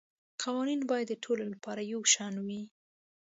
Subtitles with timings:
[0.41, 2.61] قوانین باید د ټولو لپاره یو شان وي